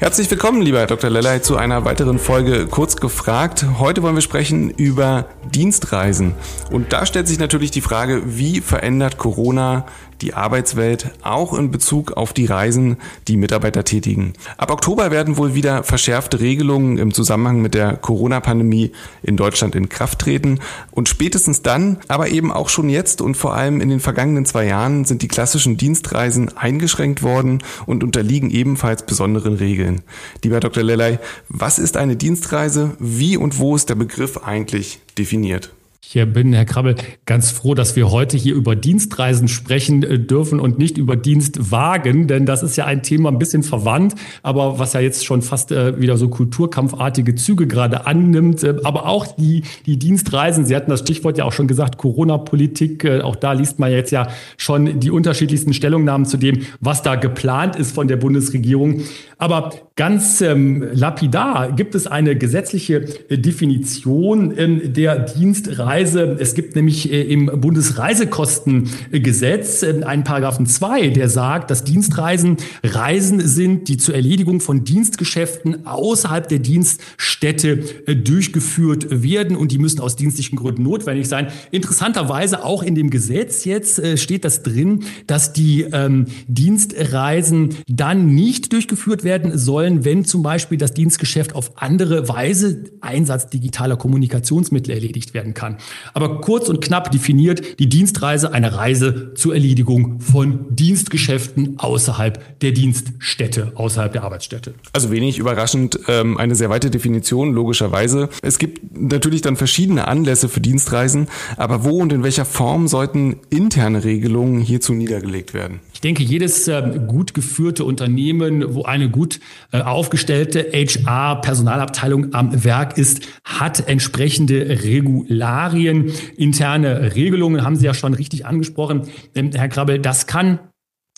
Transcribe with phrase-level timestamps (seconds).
[0.00, 1.10] Herzlich willkommen, lieber Dr.
[1.10, 3.66] Lellay, zu einer weiteren Folge Kurz gefragt.
[3.80, 6.36] Heute wollen wir sprechen über Dienstreisen.
[6.70, 9.86] Und da stellt sich natürlich die Frage, wie verändert Corona
[10.20, 12.96] die Arbeitswelt auch in Bezug auf die Reisen,
[13.28, 14.32] die Mitarbeiter tätigen.
[14.56, 19.88] Ab Oktober werden wohl wieder verschärfte Regelungen im Zusammenhang mit der Corona-Pandemie in Deutschland in
[19.88, 20.60] Kraft treten.
[20.90, 24.66] Und spätestens dann, aber eben auch schon jetzt und vor allem in den vergangenen zwei
[24.66, 30.02] Jahren sind die klassischen Dienstreisen eingeschränkt worden und unterliegen ebenfalls besonderen Regeln.
[30.42, 30.82] Lieber Dr.
[30.82, 32.96] Lellay, was ist eine Dienstreise?
[32.98, 35.72] Wie und wo ist der Begriff eigentlich definiert?
[36.00, 36.94] Ich bin, Herr Krabbel,
[37.26, 42.28] ganz froh, dass wir heute hier über Dienstreisen sprechen äh, dürfen und nicht über Dienstwagen,
[42.28, 45.72] denn das ist ja ein Thema ein bisschen verwandt, aber was ja jetzt schon fast
[45.72, 48.62] äh, wieder so kulturkampfartige Züge gerade annimmt.
[48.62, 53.04] Äh, aber auch die, die Dienstreisen, Sie hatten das Stichwort ja auch schon gesagt, Corona-Politik,
[53.22, 57.76] auch da liest man jetzt ja schon die unterschiedlichsten Stellungnahmen zu dem, was da geplant
[57.76, 59.02] ist von der Bundesregierung.
[59.36, 66.36] Aber ganz ähm, lapidar gibt es eine gesetzliche Definition ähm, der Dienstreise Reise.
[66.38, 73.40] Es gibt nämlich äh, im Bundesreisekostengesetz äh, einen Paragraphen 2, der sagt, dass Dienstreisen Reisen
[73.40, 80.00] sind, die zur Erledigung von Dienstgeschäften außerhalb der Dienststätte äh, durchgeführt werden und die müssen
[80.00, 81.48] aus dienstlichen Gründen notwendig sein.
[81.70, 88.72] Interessanterweise auch in dem Gesetz jetzt steht das drin, dass die ähm, Dienstreisen dann nicht
[88.72, 95.34] durchgeführt werden sollen, wenn zum Beispiel das Dienstgeschäft auf andere Weise Einsatz digitaler Kommunikationsmittel erledigt
[95.34, 95.78] werden kann.
[96.14, 102.72] Aber kurz und knapp definiert die Dienstreise eine Reise zur Erledigung von Dienstgeschäften außerhalb der
[102.72, 104.74] Dienststätte, außerhalb der Arbeitsstätte.
[104.92, 108.28] Also wenig überraschend, ähm, eine sehr weite Definition, logischerweise.
[108.42, 113.36] Es gibt natürlich dann verschiedene Anlässe für Dienstreisen, aber wo und in welcher Form sollten
[113.50, 115.80] interne Regelungen hierzu niedergelegt werden?
[115.98, 119.40] Ich denke, jedes äh, gut geführte Unternehmen, wo eine gut
[119.72, 128.14] äh, aufgestellte HR-Personalabteilung am Werk ist, hat entsprechende Regularien, interne Regelungen, haben Sie ja schon
[128.14, 129.98] richtig angesprochen, ähm, Herr Krabbel.
[129.98, 130.60] Das kann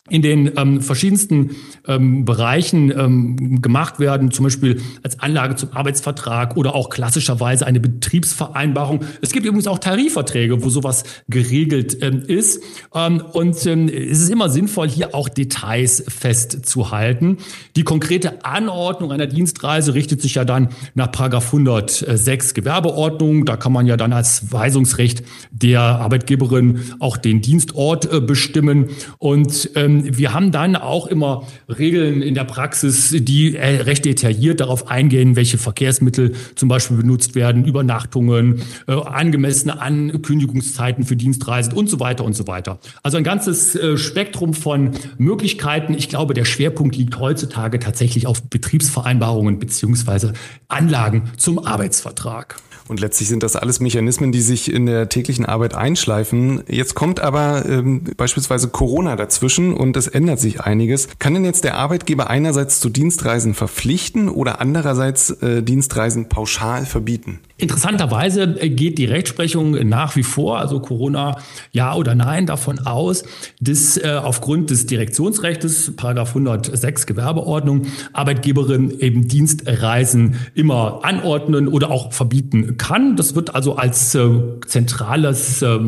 [0.09, 1.57] in den ähm, verschiedensten
[1.87, 7.81] ähm, Bereichen ähm, gemacht werden, zum Beispiel als Anlage zum Arbeitsvertrag oder auch klassischerweise eine
[7.81, 9.05] Betriebsvereinbarung.
[9.21, 12.63] Es gibt übrigens auch Tarifverträge, wo sowas geregelt ähm, ist.
[12.95, 17.37] Ähm, und ähm, es ist immer sinnvoll, hier auch Details festzuhalten.
[17.77, 23.45] Die konkrete Anordnung einer Dienstreise richtet sich ja dann nach Paragraph 106 Gewerbeordnung.
[23.45, 28.89] Da kann man ja dann als Weisungsrecht der Arbeitgeberin auch den Dienstort äh, bestimmen.
[29.19, 34.61] Und ähm, wir haben dann auch immer Regeln in der Praxis, die äh, recht detailliert
[34.61, 41.89] darauf eingehen, welche Verkehrsmittel zum Beispiel benutzt werden, Übernachtungen, äh, angemessene Ankündigungszeiten für Dienstreisen und
[41.89, 42.79] so weiter und so weiter.
[43.03, 45.95] Also ein ganzes äh, Spektrum von Möglichkeiten.
[45.95, 50.33] Ich glaube, der Schwerpunkt liegt heutzutage tatsächlich auf Betriebsvereinbarungen beziehungsweise
[50.69, 52.57] Anlagen zum Arbeitsvertrag.
[52.91, 56.65] Und letztlich sind das alles Mechanismen, die sich in der täglichen Arbeit einschleifen.
[56.69, 61.07] Jetzt kommt aber ähm, beispielsweise Corona dazwischen und es ändert sich einiges.
[61.21, 67.39] Kann denn jetzt der Arbeitgeber einerseits zu Dienstreisen verpflichten oder andererseits äh, Dienstreisen pauschal verbieten?
[67.59, 71.37] Interessanterweise geht die Rechtsprechung nach wie vor, also Corona
[71.73, 73.23] ja oder nein, davon aus,
[73.61, 77.83] dass äh, aufgrund des Direktionsrechts, Paragraph 106 Gewerbeordnung,
[78.15, 83.15] Arbeitgeberin eben Dienstreisen immer anordnen oder auch verbieten kann.
[83.15, 84.31] Das wird also als äh,
[84.67, 85.79] zentrales, äh,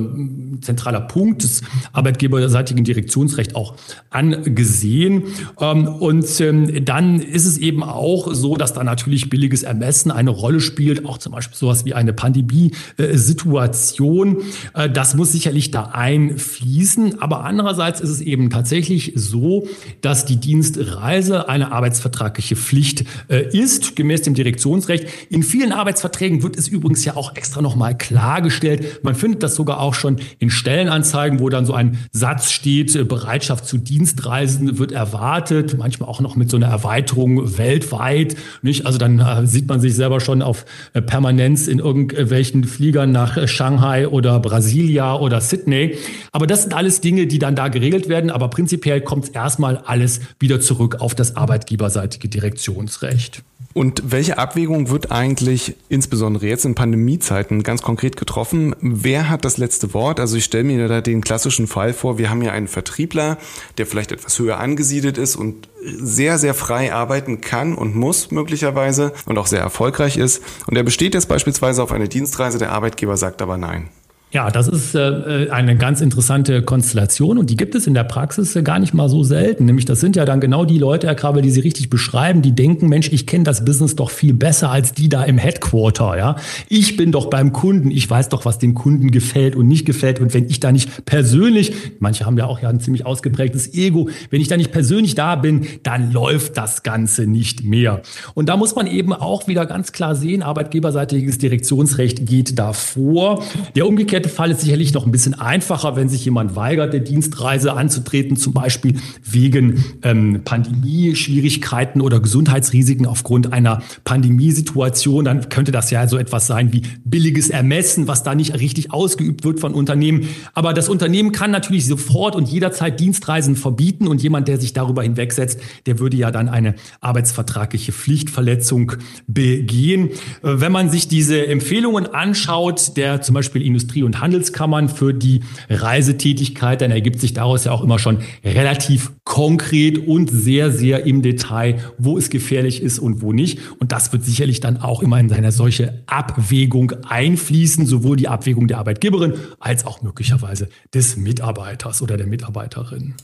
[0.60, 1.62] zentraler Punkt des
[1.94, 3.76] arbeitgeberseitigen Direktionsrechts auch
[4.10, 5.22] angesehen.
[5.58, 10.28] Ähm, und ähm, dann ist es eben auch so, dass da natürlich billiges Ermessen eine
[10.28, 14.42] Rolle spielt, auch zum Beispiel sowas wie eine Pandemie-Situation.
[14.74, 17.22] Äh, das muss sicherlich da einfließen.
[17.22, 19.66] Aber andererseits ist es eben tatsächlich so,
[20.03, 25.06] dass die Dienstreise eine arbeitsvertragliche Pflicht äh, ist, gemäß dem Direktionsrecht.
[25.30, 29.04] In vielen Arbeitsverträgen wird es übrigens ja auch extra nochmal klargestellt.
[29.04, 33.04] Man findet das sogar auch schon in Stellenanzeigen, wo dann so ein Satz steht, äh,
[33.04, 38.34] Bereitschaft zu Dienstreisen wird erwartet, manchmal auch noch mit so einer Erweiterung weltweit.
[38.63, 38.84] Nicht?
[38.84, 40.65] Also dann sieht man sich selber schon auf
[41.07, 45.97] permanent Events in irgendwelchen Fliegern nach Shanghai oder Brasilia oder Sydney.
[46.33, 48.30] Aber das sind alles Dinge, die dann da geregelt werden.
[48.30, 53.42] Aber prinzipiell kommt es erstmal alles wieder zurück auf das arbeitgeberseitige Direktionsrecht.
[53.74, 58.74] Und welche Abwägung wird eigentlich insbesondere jetzt in Pandemiezeiten ganz konkret getroffen?
[58.80, 60.21] Wer hat das letzte Wort?
[60.21, 63.39] Also ich stelle mir da den klassischen Fall vor, wir haben ja einen Vertriebler,
[63.78, 69.13] der vielleicht etwas höher angesiedelt ist und sehr, sehr frei arbeiten kann und muss möglicherweise
[69.27, 70.42] und auch sehr erfolgreich ist.
[70.66, 73.89] Und er besteht jetzt beispielsweise auf eine Dienstreise, der Arbeitgeber sagt aber nein.
[74.32, 78.56] Ja, das ist äh, eine ganz interessante Konstellation und die gibt es in der Praxis
[78.56, 79.66] äh, gar nicht mal so selten.
[79.66, 82.52] Nämlich das sind ja dann genau die Leute, Herr Krabbe, die Sie richtig beschreiben, die
[82.52, 86.16] denken, Mensch, ich kenne das Business doch viel besser als die da im Headquarter.
[86.16, 86.36] Ja,
[86.70, 90.18] ich bin doch beim Kunden, ich weiß doch, was dem Kunden gefällt und nicht gefällt.
[90.18, 94.08] Und wenn ich da nicht persönlich, manche haben ja auch ja ein ziemlich ausgeprägtes Ego,
[94.30, 98.00] wenn ich da nicht persönlich da bin, dann läuft das Ganze nicht mehr.
[98.32, 103.44] Und da muss man eben auch wieder ganz klar sehen, arbeitgeberseitiges Direktionsrecht geht da vor.
[103.76, 107.72] Der umgekehrte Fall ist sicherlich noch ein bisschen einfacher, wenn sich jemand weigert, der Dienstreise
[107.72, 115.24] anzutreten, zum Beispiel wegen ähm, Pandemie-Schwierigkeiten oder Gesundheitsrisiken aufgrund einer Pandemiesituation.
[115.24, 119.45] Dann könnte das ja so etwas sein wie billiges Ermessen, was da nicht richtig ausgeübt
[119.45, 120.28] wird von Unternehmen.
[120.54, 125.03] Aber das Unternehmen kann natürlich sofort und jederzeit Dienstreisen verbieten und jemand, der sich darüber
[125.03, 128.92] hinwegsetzt, der würde ja dann eine arbeitsvertragliche Pflichtverletzung
[129.27, 130.10] begehen.
[130.42, 135.14] Äh, wenn man sich diese Empfehlungen anschaut, der zum Beispiel Industrie- und und Handelskammern für
[135.14, 141.06] die Reisetätigkeit, dann ergibt sich daraus ja auch immer schon relativ konkret und sehr, sehr
[141.06, 143.59] im Detail, wo es gefährlich ist und wo nicht.
[143.78, 148.68] Und das wird sicherlich dann auch immer in eine solche Abwägung einfließen, sowohl die Abwägung
[148.68, 153.15] der Arbeitgeberin als auch möglicherweise des Mitarbeiters oder der Mitarbeiterin.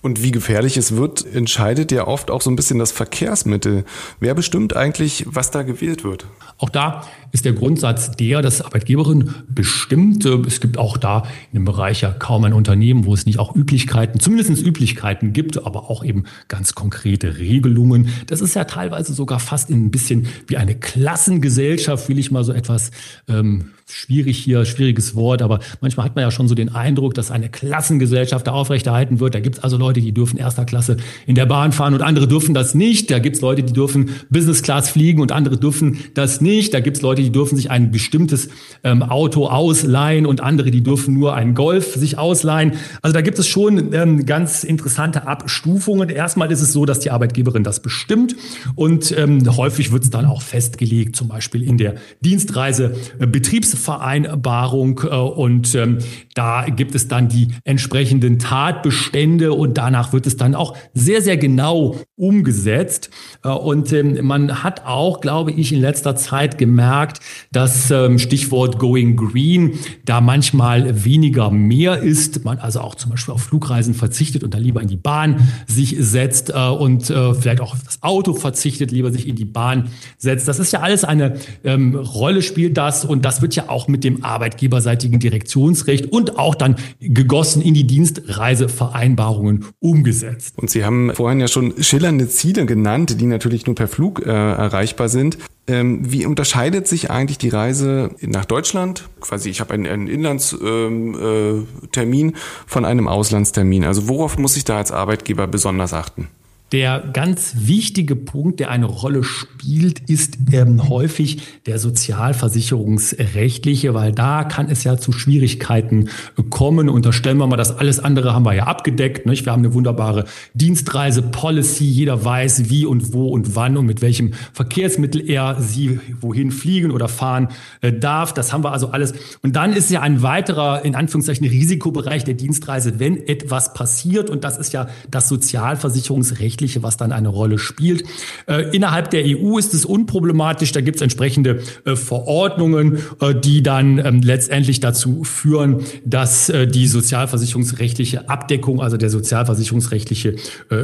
[0.00, 3.84] Und wie gefährlich es wird, entscheidet ja oft auch so ein bisschen das Verkehrsmittel.
[4.20, 6.26] Wer bestimmt eigentlich, was da gewählt wird?
[6.56, 10.24] Auch da ist der Grundsatz der, dass Arbeitgeberin bestimmt.
[10.24, 13.56] Es gibt auch da in dem Bereich ja kaum ein Unternehmen, wo es nicht auch
[13.56, 18.10] Üblichkeiten, zumindest Üblichkeiten gibt, aber auch eben ganz konkrete Regelungen.
[18.28, 22.52] Das ist ja teilweise sogar fast ein bisschen wie eine Klassengesellschaft, will ich mal so
[22.52, 22.92] etwas
[23.26, 27.30] ähm, schwierig hier, schwieriges Wort, aber manchmal hat man ja schon so den Eindruck, dass
[27.30, 29.34] eine Klassengesellschaft da aufrechterhalten wird.
[29.34, 32.28] Da gibt es also Leute, die dürfen erster Klasse in der Bahn fahren und andere
[32.28, 33.10] dürfen das nicht.
[33.10, 36.74] Da gibt es Leute, die dürfen Business Class fliegen und andere dürfen das nicht.
[36.74, 38.50] Da gibt es Leute, die dürfen sich ein bestimmtes
[38.84, 42.74] ähm, Auto ausleihen und andere, die dürfen nur einen Golf sich ausleihen.
[43.00, 46.10] Also da gibt es schon ähm, ganz interessante Abstufungen.
[46.10, 48.36] Erstmal ist es so, dass die Arbeitgeberin das bestimmt
[48.74, 53.77] und ähm, häufig wird es dann auch festgelegt, zum Beispiel in der Dienstreise äh, Betriebs
[53.78, 55.98] Vereinbarung äh, und ähm,
[56.34, 61.36] da gibt es dann die entsprechenden Tatbestände und danach wird es dann auch sehr, sehr
[61.36, 63.10] genau umgesetzt.
[63.44, 67.20] Äh, und ähm, man hat auch, glaube ich, in letzter Zeit gemerkt,
[67.52, 72.44] dass ähm, Stichwort Going Green da manchmal weniger mehr ist.
[72.44, 75.96] Man also auch zum Beispiel auf Flugreisen verzichtet und da lieber in die Bahn sich
[75.98, 80.46] setzt äh, und vielleicht auch auf das Auto verzichtet, lieber sich in die Bahn setzt.
[80.48, 84.04] Das ist ja alles eine ähm, Rolle spielt das und das wird ja auch mit
[84.04, 90.54] dem arbeitgeberseitigen Direktionsrecht und auch dann gegossen in die Dienstreisevereinbarungen umgesetzt.
[90.56, 94.30] Und Sie haben vorhin ja schon schillernde Ziele genannt, die natürlich nur per Flug äh,
[94.30, 95.38] erreichbar sind.
[95.68, 99.06] Ähm, wie unterscheidet sich eigentlich die Reise nach Deutschland?
[99.20, 103.84] Quasi, ich habe einen, einen Inlandstermin ähm, äh, von einem Auslandstermin.
[103.84, 106.28] Also worauf muss ich da als Arbeitgeber besonders achten?
[106.70, 114.44] Der ganz wichtige Punkt, der eine Rolle spielt, ist ähm, häufig der sozialversicherungsrechtliche, weil da
[114.44, 116.10] kann es ja zu Schwierigkeiten
[116.50, 116.90] kommen.
[116.90, 119.24] Unterstellen wir mal, das alles andere haben wir ja abgedeckt.
[119.24, 119.46] Nicht?
[119.46, 121.86] Wir haben eine wunderbare Dienstreise-Policy.
[121.86, 126.90] Jeder weiß, wie und wo und wann und mit welchem Verkehrsmittel er sie wohin fliegen
[126.90, 127.48] oder fahren
[127.80, 128.34] äh, darf.
[128.34, 129.14] Das haben wir also alles.
[129.42, 134.28] Und dann ist ja ein weiterer, in Anführungszeichen, Risikobereich der Dienstreise, wenn etwas passiert.
[134.28, 138.02] Und das ist ja das Sozialversicherungsrecht Rechtliche, was dann eine Rolle spielt.
[138.46, 140.72] Äh, innerhalb der EU ist es unproblematisch.
[140.72, 146.86] Da gibt es entsprechende äh, Verordnungen, äh, die dann ähm, letztendlich dazu führen, dass die
[146.86, 150.36] sozialversicherungsrechtliche Abdeckung, also der sozialversicherungsrechtliche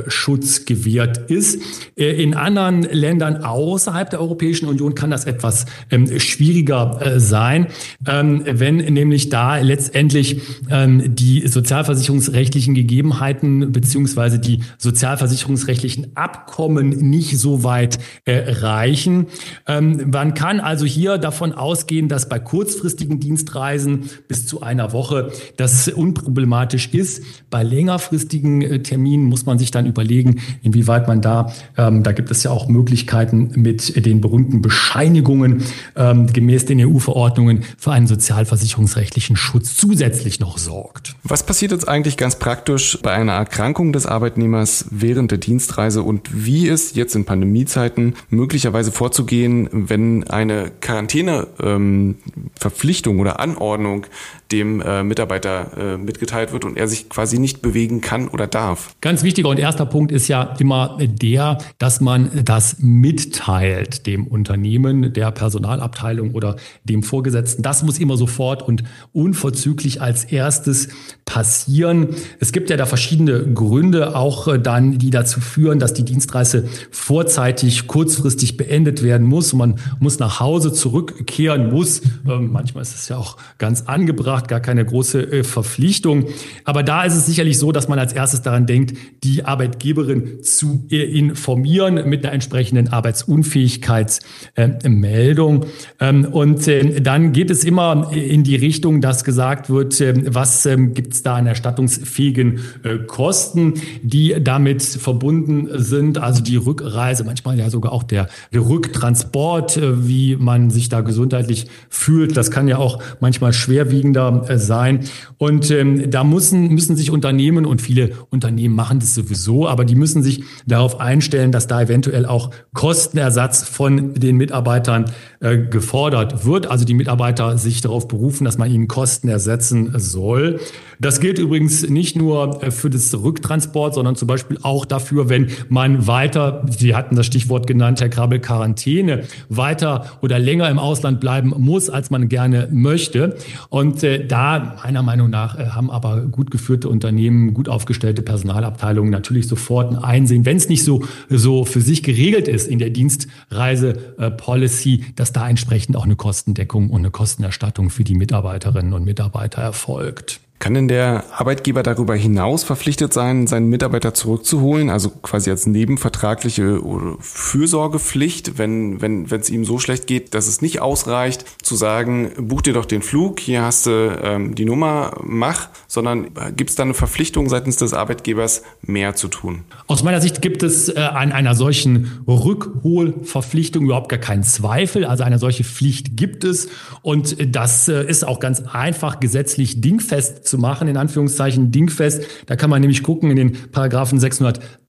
[0.08, 1.60] Schutz gewährt ist.
[1.96, 7.68] In anderen Ländern außerhalb der Europäischen Union kann das etwas ähm, schwieriger sein,
[8.06, 10.40] ähm, wenn nämlich da letztendlich
[10.70, 19.26] die sozialversicherungsrechtlichen Gegebenheiten beziehungsweise die Sozialversicherungs verfassungsrechtlichen Abkommen nicht so weit äh, reichen.
[19.66, 25.32] Ähm, man kann also hier davon ausgehen, dass bei kurzfristigen Dienstreisen bis zu einer Woche
[25.56, 27.22] das unproblematisch ist.
[27.50, 32.30] Bei längerfristigen äh, Terminen muss man sich dann überlegen, inwieweit man da, ähm, da gibt
[32.30, 35.62] es ja auch Möglichkeiten mit den berühmten Bescheinigungen
[35.96, 41.16] ähm, gemäß den EU-Verordnungen für einen sozialversicherungsrechtlichen Schutz zusätzlich noch sorgt.
[41.22, 45.53] Was passiert jetzt eigentlich ganz praktisch bei einer Erkrankung des Arbeitnehmers während der Dienstreise?
[45.54, 54.06] Dienstreise und wie ist jetzt in Pandemiezeiten möglicherweise vorzugehen, wenn eine Quarantäneverpflichtung ähm, oder Anordnung
[54.50, 58.94] dem äh, Mitarbeiter äh, mitgeteilt wird und er sich quasi nicht bewegen kann oder darf.
[59.00, 65.12] Ganz wichtiger und erster Punkt ist ja immer der, dass man das mitteilt dem Unternehmen,
[65.12, 67.62] der Personalabteilung oder dem Vorgesetzten.
[67.62, 70.88] Das muss immer sofort und unverzüglich als erstes
[71.24, 72.08] passieren.
[72.38, 76.64] Es gibt ja da verschiedene Gründe auch äh, dann, die dazu führen, dass die Dienstreise
[76.90, 79.52] vorzeitig, kurzfristig beendet werden muss.
[79.52, 82.00] Man muss nach Hause zurückkehren muss.
[82.28, 86.26] Ähm, manchmal ist es ja auch ganz angebracht, gar keine große äh, Verpflichtung.
[86.64, 90.86] Aber da ist es sicherlich so, dass man als erstes daran denkt, die Arbeitgeberin zu
[90.90, 95.66] äh, informieren mit einer entsprechenden Arbeitsunfähigkeitsmeldung.
[96.00, 96.64] Ähm, und
[97.00, 101.46] dann geht es immer in die Richtung, dass gesagt wird, was gibt es da an
[101.46, 105.33] erstattungsfähigen äh, Kosten, die damit verbunden
[105.74, 106.18] sind.
[106.18, 111.00] Also die Rückreise, manchmal ja sogar auch der, der Rücktransport, äh, wie man sich da
[111.00, 112.36] gesundheitlich fühlt.
[112.36, 115.00] Das kann ja auch manchmal schwerwiegender äh, sein.
[115.38, 119.94] Und ähm, da müssen, müssen sich Unternehmen und viele Unternehmen machen das sowieso, aber die
[119.94, 125.06] müssen sich darauf einstellen, dass da eventuell auch Kostenersatz von den Mitarbeitern
[125.40, 126.66] äh, gefordert wird.
[126.66, 130.60] Also die Mitarbeiter sich darauf berufen, dass man ihnen Kosten ersetzen soll.
[131.00, 135.48] Das gilt übrigens nicht nur äh, für das Rücktransport, sondern zum Beispiel auch dafür, wenn
[135.68, 141.20] man weiter, Sie hatten das Stichwort genannt, Herr Krabbel, Quarantäne, weiter oder länger im Ausland
[141.20, 143.36] bleiben muss, als man gerne möchte.
[143.68, 149.10] Und äh, da, meiner Meinung nach, äh, haben aber gut geführte Unternehmen, gut aufgestellte Personalabteilungen
[149.10, 152.90] natürlich sofort ein Einsehen, wenn es nicht so, so für sich geregelt ist in der
[152.90, 159.62] Dienstreise-Policy, dass da entsprechend auch eine Kostendeckung und eine Kostenerstattung für die Mitarbeiterinnen und Mitarbeiter
[159.62, 160.40] erfolgt.
[160.64, 166.80] Kann denn der Arbeitgeber darüber hinaus verpflichtet sein, seinen Mitarbeiter zurückzuholen, also quasi als nebenvertragliche
[167.20, 172.30] Fürsorgepflicht, wenn wenn wenn es ihm so schlecht geht, dass es nicht ausreicht, zu sagen,
[172.38, 176.76] buch dir doch den Flug, hier hast du ähm, die Nummer, mach, sondern gibt es
[176.76, 179.64] da eine Verpflichtung seitens des Arbeitgebers, mehr zu tun?
[179.86, 185.04] Aus meiner Sicht gibt es äh, an einer solchen Rückholverpflichtung überhaupt gar keinen Zweifel.
[185.04, 186.68] Also eine solche Pflicht gibt es
[187.02, 192.24] und das äh, ist auch ganz einfach gesetzlich dingfest zu machen, in Anführungszeichen dingfest.
[192.46, 194.18] Da kann man nämlich gucken in den Paragraphen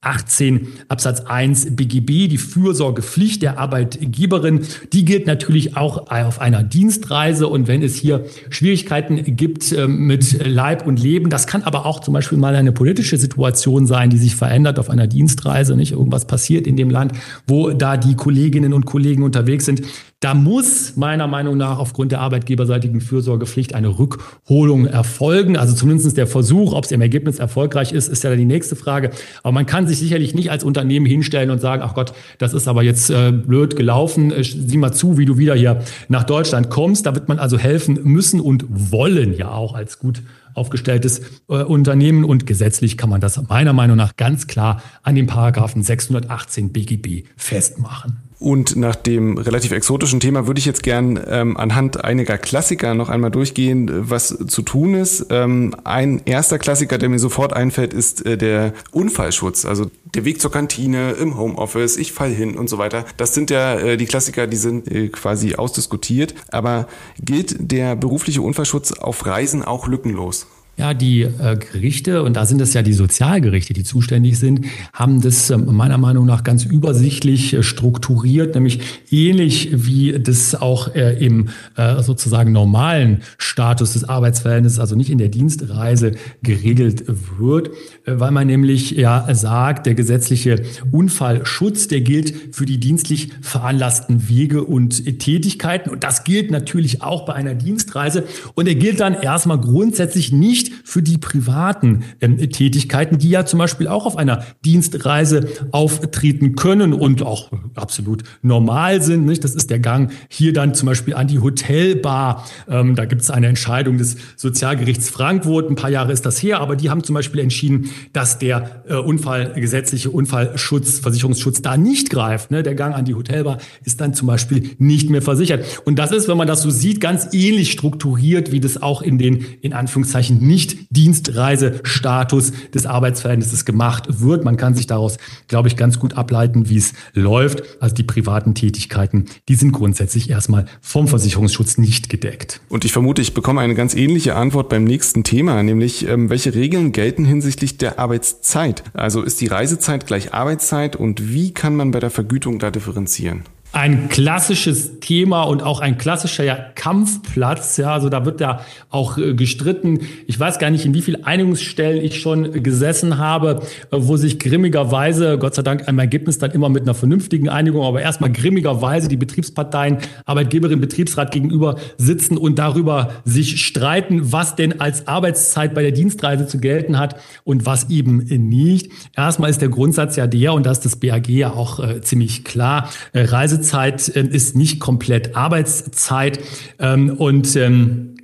[0.05, 4.61] 618 Absatz 1 BGB, die Fürsorgepflicht der Arbeitgeberin.
[4.93, 7.47] Die gilt natürlich auch auf einer Dienstreise.
[7.47, 11.99] Und wenn es hier Schwierigkeiten gibt äh, mit Leib und Leben, das kann aber auch
[12.01, 16.27] zum Beispiel mal eine politische Situation sein, die sich verändert auf einer Dienstreise, nicht irgendwas
[16.27, 17.13] passiert in dem Land,
[17.47, 19.81] wo da die Kolleginnen und Kollegen unterwegs sind,
[20.25, 25.55] da muss meiner Meinung nach aufgrund der arbeitgeberseitigen Fürsorgepflicht eine Rückholung erfolgen.
[25.55, 29.11] Also zumindest der Versuch, ob es im Ergebnis erfolgreich ist, ist ja die nächste Frage.
[29.43, 32.67] Aber man kann sich sicherlich nicht als Unternehmen hinstellen und sagen, ach Gott, das ist
[32.67, 34.31] aber jetzt äh, blöd gelaufen.
[34.31, 37.05] Äh, sieh mal zu, wie du wieder hier nach Deutschland kommst.
[37.05, 40.23] Da wird man also helfen müssen und wollen ja auch als gut
[40.55, 45.27] aufgestelltes äh, Unternehmen und gesetzlich kann man das meiner Meinung nach ganz klar an den
[45.27, 48.24] Paragraphen 618 BGB festmachen.
[48.37, 53.09] Und nach dem relativ exotischen Thema würde ich jetzt gern ähm, anhand einiger Klassiker noch
[53.09, 55.27] einmal durchgehen, was zu tun ist.
[55.29, 59.65] Ähm, ein erster Klassiker, der mir sofort einfällt, ist äh, der Unfallschutz.
[59.65, 63.05] Also der Weg zur Kantine im Homeoffice, ich fall hin und so weiter.
[63.17, 66.35] Das sind ja äh, die Klassiker, die sind äh, quasi ausdiskutiert.
[66.49, 66.87] Aber
[67.19, 70.47] gilt der berufliche Unfallschutz auf Reisen auch lückenlos?
[70.77, 75.21] Ja, die äh, Gerichte, und da sind es ja die Sozialgerichte, die zuständig sind, haben
[75.21, 81.13] das äh, meiner Meinung nach ganz übersichtlich äh, strukturiert, nämlich ähnlich wie das auch äh,
[81.25, 86.11] im äh, sozusagen normalen Status des Arbeitsverhältnisses, also nicht in der Dienstreise
[86.43, 87.05] geregelt
[87.37, 87.69] wird,
[88.03, 94.27] äh, weil man nämlich ja sagt, der gesetzliche Unfallschutz, der gilt für die dienstlich veranlassten
[94.27, 95.89] Wege und Tätigkeiten.
[95.89, 98.25] Und das gilt natürlich auch bei einer Dienstreise.
[98.55, 103.45] Und er gilt dann erstmal grundsätzlich nicht nicht für die privaten ähm, Tätigkeiten, die ja
[103.45, 109.25] zum Beispiel auch auf einer Dienstreise auftreten können und auch absolut normal sind.
[109.25, 109.43] Nicht?
[109.43, 112.45] Das ist der Gang hier dann zum Beispiel an die Hotelbar.
[112.67, 115.69] Ähm, da gibt es eine Entscheidung des Sozialgerichts Frankfurt.
[115.69, 118.95] Ein paar Jahre ist das her, aber die haben zum Beispiel entschieden, dass der äh,
[118.95, 122.51] Unfall, gesetzliche Unfallschutz, Versicherungsschutz da nicht greift.
[122.51, 122.63] Ne?
[122.63, 125.81] Der Gang an die Hotelbar ist dann zum Beispiel nicht mehr versichert.
[125.85, 129.17] Und das ist, wenn man das so sieht, ganz ähnlich strukturiert, wie das auch in
[129.17, 134.45] den in Anführungszeichen nicht Nicht-Dienstreisestatus des Arbeitsverhältnisses gemacht wird.
[134.45, 135.17] Man kann sich daraus,
[135.49, 137.63] glaube ich, ganz gut ableiten, wie es läuft.
[137.81, 142.61] Also die privaten Tätigkeiten, die sind grundsätzlich erstmal vom Versicherungsschutz nicht gedeckt.
[142.69, 146.55] Und ich vermute, ich bekomme eine ganz ähnliche Antwort beim nächsten Thema, nämlich ähm, welche
[146.55, 148.83] Regeln gelten hinsichtlich der Arbeitszeit?
[148.93, 153.43] Also ist die Reisezeit gleich Arbeitszeit und wie kann man bei der Vergütung da differenzieren?
[153.75, 157.75] Ein klassisches Thema und auch ein klassischer ja, Kampfplatz.
[157.75, 159.99] Ja, also da wird ja auch äh, gestritten.
[160.27, 164.39] Ich weiß gar nicht, in wie vielen Einigungsstellen ich schon gesessen habe, äh, wo sich
[164.39, 169.09] grimmigerweise, Gott sei Dank, ein Ergebnis dann immer mit einer vernünftigen Einigung, aber erstmal grimmigerweise
[169.09, 175.81] die Betriebsparteien, Arbeitgeberin, Betriebsrat gegenüber sitzen und darüber sich streiten, was denn als Arbeitszeit bei
[175.81, 178.89] der Dienstreise zu gelten hat und was eben nicht.
[179.17, 182.45] Erstmal ist der Grundsatz ja der, und da ist das BAG ja auch äh, ziemlich
[182.45, 186.39] klar, äh, Reise Reisezeit äh, ist nicht komplett Arbeitszeit.
[186.79, 188.14] Ähm, und ähm,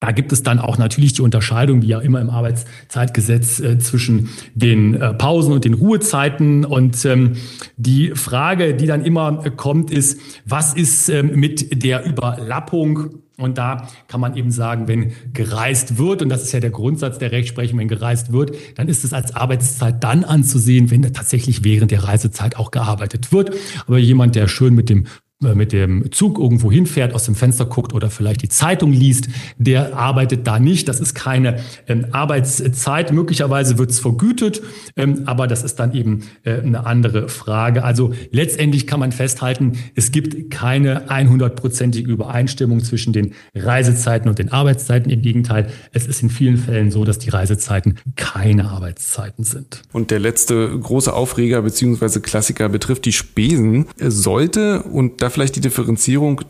[0.00, 4.28] da gibt es dann auch natürlich die Unterscheidung, wie ja immer im Arbeitszeitgesetz, äh, zwischen
[4.54, 6.64] den äh, Pausen und den Ruhezeiten.
[6.64, 7.32] Und ähm,
[7.76, 13.22] die Frage, die dann immer kommt, ist, was ist ähm, mit der Überlappung?
[13.38, 17.18] Und da kann man eben sagen, wenn gereist wird, und das ist ja der Grundsatz
[17.18, 21.90] der Rechtsprechung, wenn gereist wird, dann ist es als Arbeitszeit dann anzusehen, wenn tatsächlich während
[21.90, 23.52] der Reisezeit auch gearbeitet wird.
[23.86, 27.64] Aber jemand, der schön mit dem äh, mit dem Zug irgendwo hinfährt, aus dem Fenster
[27.64, 30.88] guckt oder vielleicht die Zeitung liest, der arbeitet da nicht.
[30.88, 33.12] Das ist keine ähm, Arbeitszeit.
[33.12, 34.62] Möglicherweise wird es vergütet,
[34.96, 37.84] ähm, aber das ist dann eben äh, eine andere Frage.
[37.84, 44.50] Also letztendlich kann man festhalten, es gibt keine 100-prozentige Übereinstimmung zwischen den Reisezeiten und den
[44.50, 45.08] Arbeitszeiten.
[45.08, 49.82] Im Gegenteil, es ist in vielen Fällen so, dass die Reisezeiten keine Arbeitszeiten sind.
[49.92, 52.18] Und der letzte große Aufreger bzw.
[52.18, 53.86] Klassiker betrifft die Spesen.
[54.00, 56.42] Sollte und vielleicht die Differenzierung,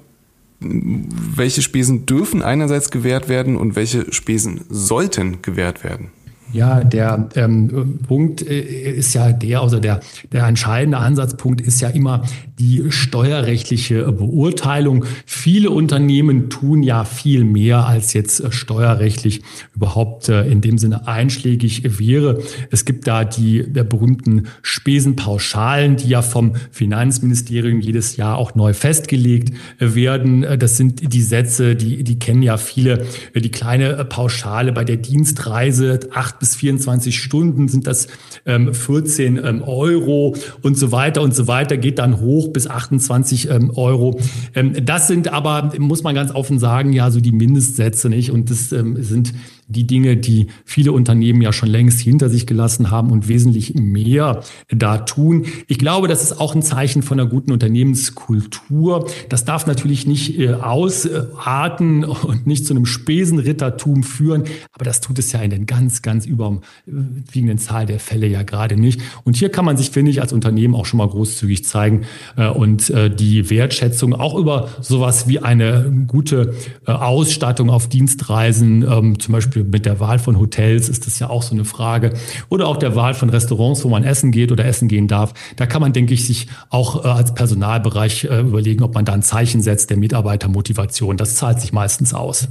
[0.61, 6.11] welche Spesen dürfen einerseits gewährt werden und welche Spesen sollten gewährt werden?
[6.53, 10.01] Ja, der ähm, Punkt äh, ist ja der, also der,
[10.33, 12.23] der entscheidende Ansatzpunkt ist ja immer
[12.59, 15.05] die steuerrechtliche Beurteilung.
[15.27, 19.43] Viele Unternehmen tun ja viel mehr, als jetzt äh, steuerrechtlich
[19.75, 22.43] überhaupt äh, in dem Sinne einschlägig wäre.
[22.71, 28.73] Es gibt da die der berühmten Spesenpauschalen, die ja vom Finanzministerium jedes Jahr auch neu
[28.73, 30.47] festgelegt werden.
[30.59, 33.05] Das sind die Sätze, die, die kennen ja viele.
[33.35, 38.09] Die kleine Pauschale bei der Dienstreise, acht bis 24 Stunden sind das
[38.47, 43.51] ähm, 14 ähm, Euro und so weiter und so weiter, geht dann hoch bis 28
[43.51, 44.19] ähm, Euro.
[44.55, 48.51] Ähm, das sind aber, muss man ganz offen sagen, ja so die Mindestsätze nicht und
[48.51, 49.33] das ähm, sind
[49.69, 54.43] die Dinge, die viele Unternehmen ja schon längst hinter sich gelassen haben und wesentlich mehr
[54.69, 55.47] da tun.
[55.67, 59.07] Ich glaube, das ist auch ein Zeichen von einer guten Unternehmenskultur.
[59.29, 65.19] Das darf natürlich nicht äh, ausarten und nicht zu einem Spesenrittertum führen, aber das tut
[65.19, 69.03] es ja in den ganz, ganz überwiegenden Zahl der Fälle ja gerade nicht.
[69.25, 72.49] Und hier kann man sich, finde ich, als Unternehmen auch schon mal großzügig zeigen äh,
[72.49, 76.55] und äh, die Wertschätzung auch über sowas wie eine gute
[76.87, 81.31] Ausstattung auf Dienstreisen, ähm, zum Beispiel Beispiel mit der Wahl von Hotels ist das ja
[81.31, 82.13] auch so eine Frage.
[82.49, 85.35] Oder auch der Wahl von Restaurants, wo man essen geht oder essen gehen darf.
[85.57, 89.13] Da kann man, denke ich, sich auch äh, als Personalbereich äh, überlegen, ob man da
[89.13, 91.17] ein Zeichen setzt der Mitarbeitermotivation.
[91.17, 92.49] Das zahlt sich meistens aus.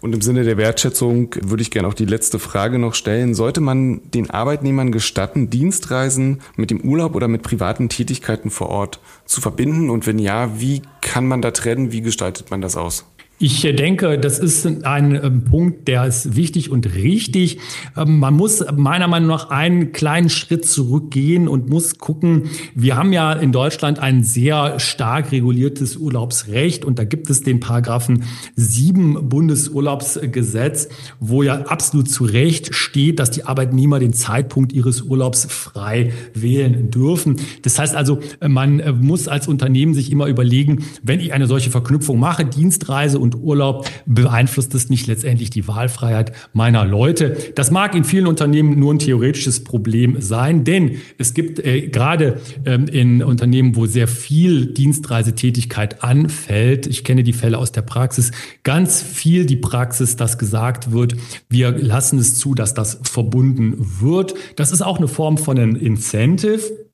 [0.00, 3.34] Und im Sinne der Wertschätzung würde ich gerne auch die letzte Frage noch stellen.
[3.34, 9.00] Sollte man den Arbeitnehmern gestatten, Dienstreisen mit dem Urlaub oder mit privaten Tätigkeiten vor Ort
[9.26, 9.90] zu verbinden?
[9.90, 11.92] Und wenn ja, wie kann man da trennen?
[11.92, 13.04] Wie gestaltet man das aus?
[13.42, 17.58] Ich denke, das ist ein ähm, Punkt, der ist wichtig und richtig.
[17.96, 23.14] Ähm, man muss meiner Meinung nach einen kleinen Schritt zurückgehen und muss gucken, wir haben
[23.14, 28.24] ja in Deutschland ein sehr stark reguliertes Urlaubsrecht und da gibt es den Paragraphen
[28.56, 35.46] 7 Bundesurlaubsgesetz, wo ja absolut zu Recht steht, dass die Arbeitnehmer den Zeitpunkt ihres Urlaubs
[35.46, 37.36] frei wählen dürfen.
[37.62, 41.70] Das heißt also, man äh, muss als Unternehmen sich immer überlegen, wenn ich eine solche
[41.70, 47.36] Verknüpfung mache, Dienstreise und und Urlaub, beeinflusst es nicht letztendlich die Wahlfreiheit meiner Leute.
[47.54, 52.40] Das mag in vielen Unternehmen nur ein theoretisches Problem sein, denn es gibt äh, gerade
[52.64, 58.32] ähm, in Unternehmen, wo sehr viel Dienstreisetätigkeit anfällt, ich kenne die Fälle aus der Praxis,
[58.62, 61.16] ganz viel die Praxis, dass gesagt wird,
[61.48, 64.34] wir lassen es zu, dass das verbunden wird.
[64.56, 66.89] Das ist auch eine Form von einem Incentive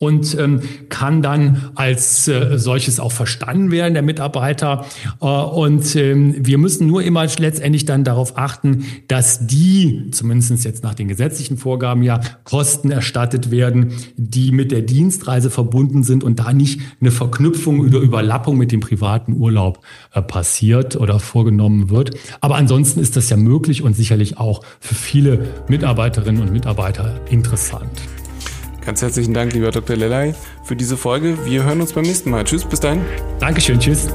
[0.00, 4.86] und ähm, kann dann als äh, solches auch verstanden werden, der Mitarbeiter.
[5.20, 10.82] Äh, und ähm, wir müssen nur immer letztendlich dann darauf achten, dass die, zumindest jetzt
[10.82, 16.40] nach den gesetzlichen Vorgaben ja, Kosten erstattet werden, die mit der Dienstreise verbunden sind und
[16.40, 19.80] da nicht eine Verknüpfung oder Überlappung mit dem privaten Urlaub
[20.14, 22.12] äh, passiert oder vorgenommen wird.
[22.40, 28.00] Aber ansonsten ist das ja möglich und sicherlich auch für viele Mitarbeiterinnen und Mitarbeiter interessant.
[28.90, 29.94] Ganz herzlichen Dank, lieber Dr.
[29.94, 31.46] Lelay, für diese Folge.
[31.46, 32.42] Wir hören uns beim nächsten Mal.
[32.42, 33.02] Tschüss, bis dahin.
[33.38, 34.08] Dankeschön, tschüss.